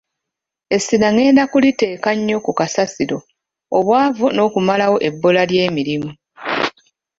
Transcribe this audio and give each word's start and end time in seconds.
Essira 0.75 1.07
ngenda 1.13 1.43
kuliteeka 1.51 2.09
nnyo 2.17 2.37
ku 2.45 2.51
kasasiro, 2.59 3.17
obwavu 3.77 4.25
n’okumalawo 4.31 4.97
ebbula 5.07 5.41
ly’emirimu. 5.51 6.11